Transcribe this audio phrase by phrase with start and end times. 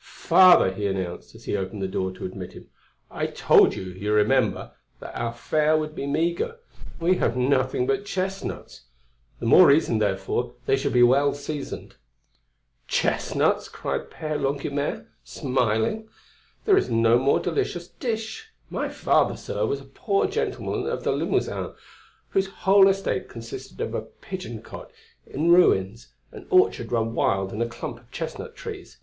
[0.00, 2.68] "Father," he announced, as he opened the door to admit him,
[3.10, 6.60] "I told you, you remember, that our fare would be meagre.
[7.00, 8.82] We have nothing but chestnuts.
[9.40, 11.96] The more reason, therefore, they should be well seasoned."
[12.86, 16.08] "Chestnuts!" cried Père Longuemare, smiling,
[16.64, 18.52] "there is no more delicious dish.
[18.70, 21.74] My father, sir, was a poor gentleman of the Limousin,
[22.28, 24.92] whose whole estate consisted of a pigeon cote
[25.26, 28.96] in ruins, an orchard run wild and a clump of chestnut trees.